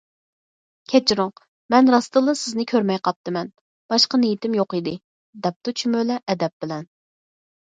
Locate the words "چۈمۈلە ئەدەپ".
5.83-6.57